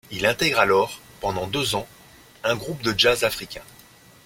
Il 0.09 0.25
intègre 0.25 0.57
alors, 0.57 0.99
pendant 1.19 1.45
deux 1.45 1.75
ans, 1.75 1.87
un 2.43 2.55
groupe 2.55 2.81
de 2.81 2.91
jazz 2.97 3.23
africain. 3.23 3.61